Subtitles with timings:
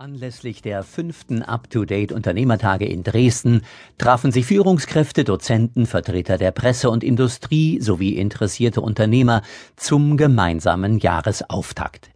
[0.00, 3.60] Anlässlich der fünften Up-to-Date Unternehmertage in Dresden
[3.98, 9.42] trafen sich Führungskräfte, Dozenten, Vertreter der Presse und Industrie sowie interessierte Unternehmer
[9.76, 12.08] zum gemeinsamen Jahresauftakt.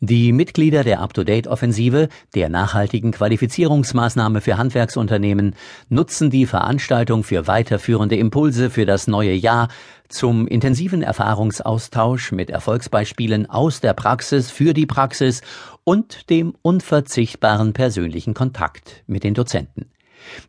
[0.00, 5.54] Die Mitglieder der Up-to-Date-Offensive, der nachhaltigen Qualifizierungsmaßnahme für Handwerksunternehmen,
[5.88, 9.68] nutzen die Veranstaltung für weiterführende Impulse für das neue Jahr
[10.08, 15.42] zum intensiven Erfahrungsaustausch mit Erfolgsbeispielen aus der Praxis für die Praxis
[15.84, 19.90] und dem unverzichtbaren persönlichen Kontakt mit den Dozenten.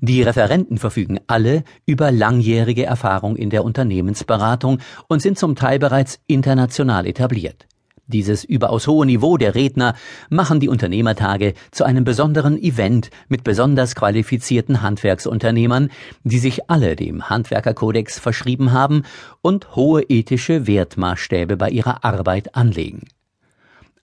[0.02, 6.20] Die Referenten verfügen alle über langjährige Erfahrung in der Unternehmensberatung und sind zum Teil bereits
[6.28, 7.68] international etabliert.
[8.12, 9.96] Dieses überaus hohe Niveau der Redner
[10.30, 15.90] machen die Unternehmertage zu einem besonderen Event mit besonders qualifizierten Handwerksunternehmern,
[16.24, 19.04] die sich alle dem Handwerkerkodex verschrieben haben
[19.42, 23.06] und hohe ethische Wertmaßstäbe bei ihrer Arbeit anlegen.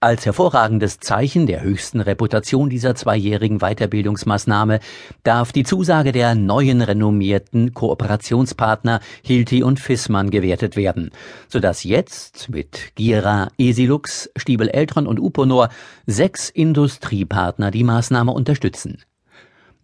[0.00, 4.78] Als hervorragendes Zeichen der höchsten Reputation dieser zweijährigen Weiterbildungsmaßnahme
[5.24, 11.10] darf die Zusage der neuen renommierten Kooperationspartner Hilti und Fissmann gewertet werden,
[11.48, 15.68] sodass jetzt mit Gira, Esilux, Stiebel Eltron und Uponor
[16.06, 19.02] sechs Industriepartner die Maßnahme unterstützen.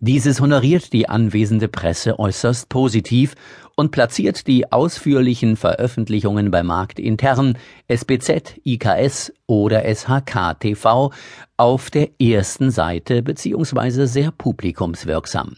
[0.00, 3.34] Dieses honoriert die anwesende Presse äußerst positiv
[3.76, 7.56] und platziert die ausführlichen Veröffentlichungen bei Marktintern,
[7.88, 11.10] SBZ, IKS oder SHK TV
[11.56, 14.04] auf der ersten Seite bzw.
[14.06, 15.56] sehr publikumswirksam.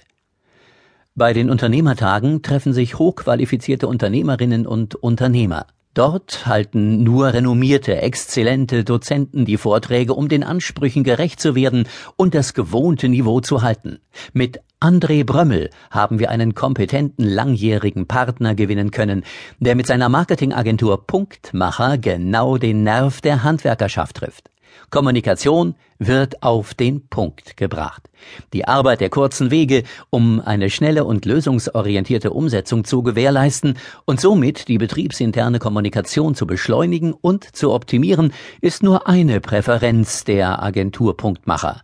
[1.15, 5.67] Bei den Unternehmertagen treffen sich hochqualifizierte Unternehmerinnen und Unternehmer.
[5.93, 12.33] Dort halten nur renommierte, exzellente Dozenten die Vorträge, um den Ansprüchen gerecht zu werden und
[12.33, 13.99] das gewohnte Niveau zu halten.
[14.31, 19.25] Mit André Brömmel haben wir einen kompetenten langjährigen Partner gewinnen können,
[19.59, 24.52] der mit seiner Marketingagentur Punktmacher genau den Nerv der Handwerkerschaft trifft.
[24.89, 28.09] Kommunikation wird auf den Punkt gebracht.
[28.53, 34.67] Die Arbeit der kurzen Wege, um eine schnelle und lösungsorientierte Umsetzung zu gewährleisten und somit
[34.67, 41.81] die betriebsinterne Kommunikation zu beschleunigen und zu optimieren, ist nur eine Präferenz der Agentur Punktmacher.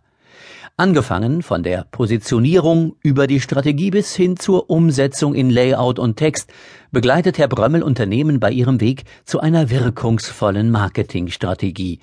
[0.80, 6.50] Angefangen von der Positionierung über die Strategie bis hin zur Umsetzung in Layout und Text
[6.90, 12.00] begleitet Herr Brömmel Unternehmen bei ihrem Weg zu einer wirkungsvollen Marketingstrategie.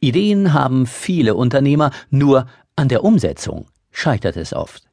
[0.00, 4.84] Ideen haben viele Unternehmer, nur an der Umsetzung scheitert es oft.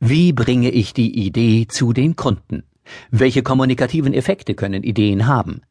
[0.00, 2.64] Wie bringe ich die Idee zu den Kunden?
[3.10, 5.62] Welche kommunikativen Effekte können Ideen haben?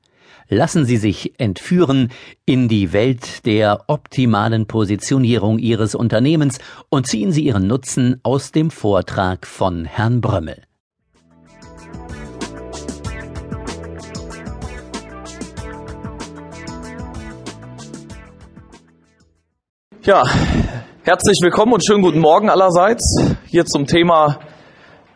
[0.49, 2.09] Lassen Sie sich entführen
[2.45, 6.59] in die Welt der optimalen Positionierung Ihres Unternehmens
[6.89, 10.61] und ziehen Sie Ihren Nutzen aus dem Vortrag von Herrn Brömmel.
[20.05, 20.25] Ja,
[21.03, 23.23] herzlich willkommen und schönen guten Morgen allerseits.
[23.45, 24.37] Hier zum Thema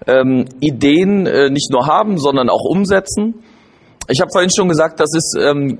[0.07, 3.43] ähm, Ideen äh, nicht nur haben, sondern auch umsetzen.
[4.07, 5.79] Ich habe vorhin schon gesagt, das ist ähm,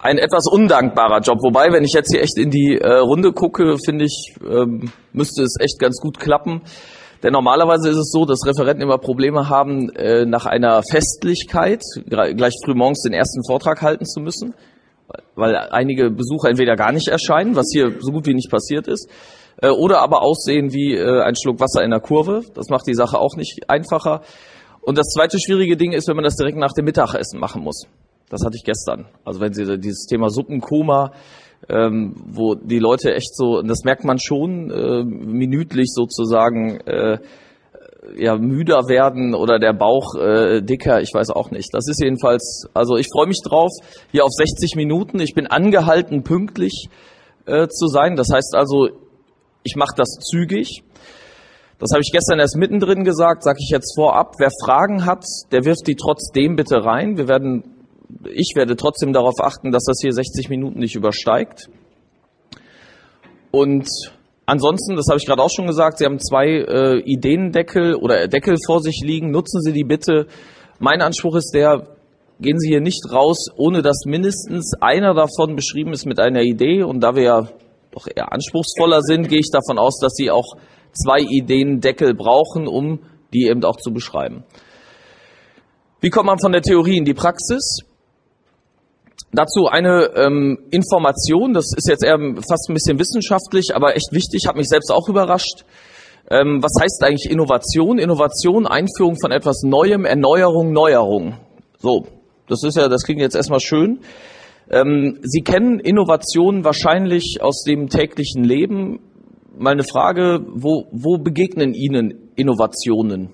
[0.00, 1.40] ein etwas undankbarer Job.
[1.42, 5.42] Wobei, wenn ich jetzt hier echt in die äh, Runde gucke, finde ich, ähm, müsste
[5.42, 6.62] es echt ganz gut klappen.
[7.22, 12.54] Denn normalerweise ist es so, dass Referenten immer Probleme haben, äh, nach einer Festlichkeit gleich
[12.64, 14.54] früh morgens den ersten Vortrag halten zu müssen
[15.36, 19.08] weil einige Besucher entweder gar nicht erscheinen, was hier so gut wie nicht passiert ist,
[19.62, 22.42] äh, oder aber aussehen wie äh, ein Schluck Wasser in der Kurve.
[22.54, 24.22] Das macht die Sache auch nicht einfacher.
[24.80, 27.86] Und das zweite schwierige Ding ist, wenn man das direkt nach dem Mittagessen machen muss.
[28.28, 29.06] Das hatte ich gestern.
[29.24, 31.12] Also wenn Sie dieses Thema Suppenkoma,
[31.68, 37.18] ähm, wo die Leute echt so, das merkt man schon, äh, minütlich sozusagen, äh,
[38.16, 41.72] ja müder werden oder der Bauch äh, dicker, ich weiß auch nicht.
[41.72, 43.70] Das ist jedenfalls, also ich freue mich drauf,
[44.12, 45.20] hier auf 60 Minuten.
[45.20, 46.88] Ich bin angehalten, pünktlich
[47.46, 48.16] äh, zu sein.
[48.16, 48.88] Das heißt also,
[49.64, 50.82] ich mache das zügig.
[51.78, 54.34] Das habe ich gestern erst mittendrin gesagt, sage ich jetzt vorab.
[54.38, 57.18] Wer Fragen hat, der wirft die trotzdem bitte rein.
[57.18, 57.64] Wir werden,
[58.32, 61.68] ich werde trotzdem darauf achten, dass das hier 60 Minuten nicht übersteigt.
[63.50, 63.88] Und
[64.46, 68.56] Ansonsten, das habe ich gerade auch schon gesagt, Sie haben zwei äh, Ideendeckel oder Deckel
[68.64, 69.32] vor sich liegen.
[69.32, 70.28] Nutzen Sie die bitte.
[70.78, 71.88] Mein Anspruch ist der,
[72.38, 76.84] gehen Sie hier nicht raus, ohne dass mindestens einer davon beschrieben ist mit einer Idee.
[76.84, 77.48] Und da wir ja
[77.90, 80.54] doch eher anspruchsvoller sind, gehe ich davon aus, dass Sie auch
[80.92, 83.00] zwei Ideendeckel brauchen, um
[83.34, 84.44] die eben auch zu beschreiben.
[86.00, 87.80] Wie kommt man von der Theorie in die Praxis?
[89.32, 92.18] Dazu eine ähm, Information, das ist jetzt eher
[92.48, 95.64] fast ein bisschen wissenschaftlich, aber echt wichtig, hat mich selbst auch überrascht.
[96.30, 97.98] Ähm, was heißt eigentlich Innovation?
[97.98, 101.34] Innovation, Einführung von etwas Neuem, Erneuerung, Neuerung.
[101.78, 102.06] So,
[102.48, 104.00] das ist ja, das klingt jetzt erstmal schön.
[104.70, 109.00] Ähm, Sie kennen Innovationen wahrscheinlich aus dem täglichen Leben.
[109.56, 113.30] Mal eine Frage, wo, wo begegnen Ihnen Innovationen?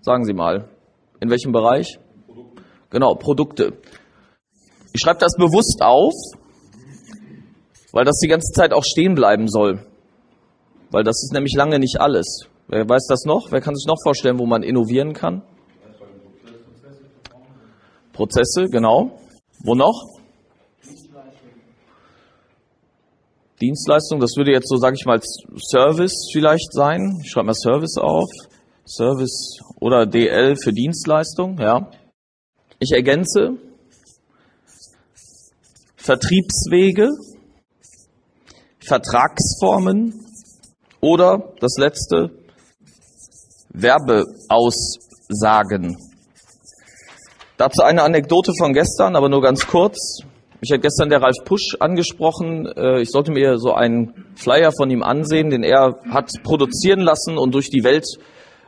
[0.00, 0.68] Sagen Sie mal.
[1.20, 1.98] In welchem Bereich?
[2.26, 2.62] Produkte.
[2.90, 3.72] Genau, Produkte.
[4.94, 6.14] Ich schreibe das bewusst auf,
[7.90, 9.84] weil das die ganze Zeit auch stehen bleiben soll.
[10.90, 12.46] Weil das ist nämlich lange nicht alles.
[12.68, 13.50] Wer weiß das noch?
[13.50, 15.42] Wer kann sich noch vorstellen, wo man innovieren kann?
[18.12, 19.18] Prozesse, genau.
[19.64, 20.00] Wo noch?
[23.60, 25.20] Dienstleistung, das würde jetzt so, sage ich mal,
[25.70, 27.18] Service vielleicht sein.
[27.24, 28.30] Ich schreibe mal Service auf.
[28.86, 31.90] Service oder DL für Dienstleistung, ja.
[32.78, 33.56] Ich ergänze
[36.04, 37.08] Vertriebswege,
[38.78, 40.14] Vertragsformen
[41.00, 42.30] oder das letzte
[43.70, 45.96] Werbeaussagen.
[47.56, 50.18] Dazu eine Anekdote von gestern, aber nur ganz kurz.
[50.60, 52.66] Mich hat gestern der Ralf Pusch angesprochen.
[52.76, 57.38] Äh, ich sollte mir so einen Flyer von ihm ansehen, den er hat produzieren lassen
[57.38, 58.04] und durch die Welt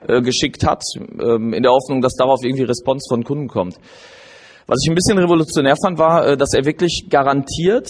[0.08, 3.76] äh, geschickt hat, ähm, in der Hoffnung, dass darauf irgendwie Response von Kunden kommt.
[4.66, 7.88] Was ich ein bisschen revolutionär fand, war, äh, dass er wirklich garantiert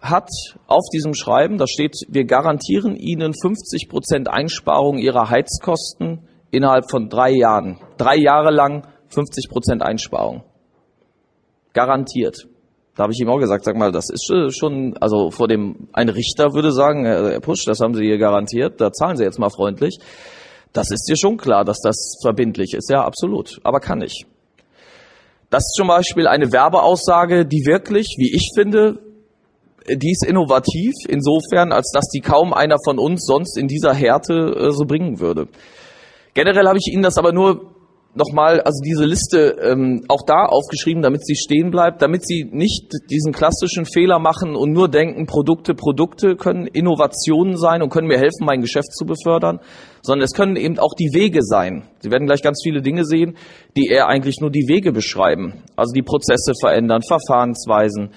[0.00, 0.28] hat
[0.66, 7.08] auf diesem Schreiben, da steht, wir garantieren Ihnen 50 Prozent Einsparung Ihrer Heizkosten innerhalb von
[7.08, 7.78] drei Jahren.
[7.98, 10.42] Drei Jahre lang 50 Prozent Einsparung.
[11.72, 12.46] Garantiert.
[12.96, 16.08] Da habe ich ihm auch gesagt, sag mal, das ist schon, also vor dem, ein
[16.08, 19.50] Richter würde sagen, Herr Pusch, das haben Sie hier garantiert, da zahlen Sie jetzt mal
[19.50, 19.98] freundlich.
[20.72, 22.90] Das ist dir schon klar, dass das verbindlich ist.
[22.90, 23.60] Ja, absolut.
[23.62, 24.26] Aber kann ich.
[25.52, 29.00] Das ist zum Beispiel eine Werbeaussage, die wirklich, wie ich finde,
[29.86, 34.32] die ist innovativ insofern, als dass die kaum einer von uns sonst in dieser Härte
[34.32, 35.48] äh, so bringen würde.
[36.32, 37.74] Generell habe ich Ihnen das aber nur
[38.14, 42.90] nochmal, also diese Liste ähm, auch da aufgeschrieben, damit sie stehen bleibt, damit sie nicht
[43.10, 48.18] diesen klassischen Fehler machen und nur denken, Produkte, Produkte können Innovationen sein und können mir
[48.18, 49.60] helfen, mein Geschäft zu befördern,
[50.02, 51.84] sondern es können eben auch die Wege sein.
[52.00, 53.36] Sie werden gleich ganz viele Dinge sehen,
[53.76, 55.62] die eher eigentlich nur die Wege beschreiben.
[55.76, 58.10] Also die Prozesse verändern, Verfahrensweisen,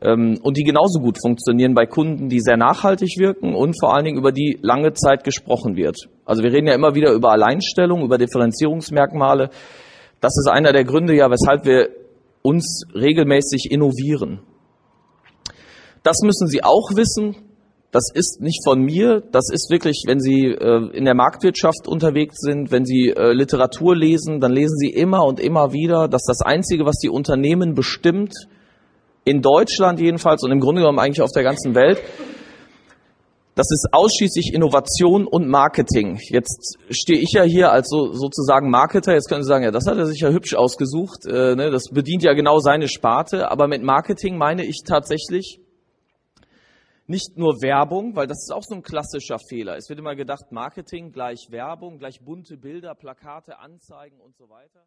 [0.00, 4.04] ähm, und die genauso gut funktionieren bei Kunden, die sehr nachhaltig wirken und vor allen
[4.04, 6.08] Dingen über die lange Zeit gesprochen wird.
[6.24, 9.50] Also wir reden ja immer wieder über Alleinstellung, über Differenzierungsmerkmale.
[10.20, 11.88] Das ist einer der Gründe ja, weshalb wir
[12.42, 14.40] uns regelmäßig innovieren.
[16.02, 17.36] Das müssen Sie auch wissen.
[17.90, 19.22] Das ist nicht von mir.
[19.32, 23.96] Das ist wirklich, wenn Sie äh, in der Marktwirtschaft unterwegs sind, wenn Sie äh, Literatur
[23.96, 28.34] lesen, dann lesen Sie immer und immer wieder, dass das Einzige, was die Unternehmen bestimmt,
[29.24, 31.98] in Deutschland jedenfalls und im Grunde genommen eigentlich auf der ganzen Welt,
[33.54, 36.20] das ist ausschließlich Innovation und Marketing.
[36.28, 39.14] Jetzt stehe ich ja hier als so, sozusagen Marketer.
[39.14, 41.26] Jetzt können Sie sagen, ja, das hat er sich ja hübsch ausgesucht.
[41.26, 43.50] Äh, ne, das bedient ja genau seine Sparte.
[43.50, 45.58] Aber mit Marketing meine ich tatsächlich
[47.08, 49.76] nicht nur Werbung, weil das ist auch so ein klassischer Fehler.
[49.76, 54.84] Es wird immer gedacht, Marketing gleich Werbung, gleich bunte Bilder, Plakate, Anzeigen und so weiter.